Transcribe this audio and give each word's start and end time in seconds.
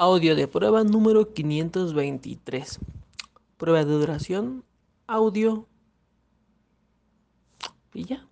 Audio 0.00 0.36
de 0.36 0.46
prueba 0.46 0.84
número 0.84 1.34
523. 1.34 2.78
Prueba 3.56 3.84
de 3.84 3.90
duración, 3.90 4.64
audio. 5.08 5.66
Y 7.92 8.04
ya. 8.04 8.24